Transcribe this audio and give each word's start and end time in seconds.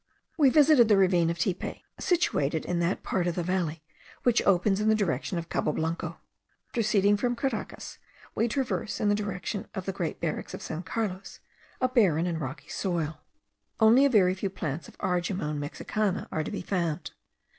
We 0.35 0.49
visited 0.49 0.87
the 0.87 0.97
ravine 0.97 1.29
of 1.29 1.37
Tipe, 1.37 1.83
situated 1.99 2.65
in 2.65 2.79
that 2.79 3.03
part 3.03 3.27
of 3.27 3.35
the 3.35 3.43
valley 3.43 3.83
which 4.23 4.41
opens 4.47 4.81
in 4.81 4.89
the 4.89 4.95
direction 4.95 5.37
of 5.37 5.47
Cabo 5.47 5.73
Blanco. 5.73 6.17
Proceeding 6.73 7.17
from 7.17 7.35
Caracas, 7.35 7.99
we 8.33 8.47
traverse, 8.47 8.99
in 8.99 9.09
the 9.09 9.13
direction 9.13 9.67
of 9.75 9.85
the 9.85 9.91
great 9.93 10.19
barracks 10.19 10.55
of 10.55 10.63
San 10.63 10.81
Carlos, 10.81 11.39
a 11.79 11.87
barren 11.87 12.25
and 12.25 12.41
rocky 12.41 12.67
soil. 12.67 13.21
Only 13.79 14.03
a 14.03 14.09
very 14.09 14.33
few 14.33 14.49
plants 14.49 14.87
of 14.87 14.97
Argemone 14.97 15.59
mexicana 15.59 16.27
are 16.31 16.43
to 16.43 16.49
be 16.49 16.63
found. 16.63 17.11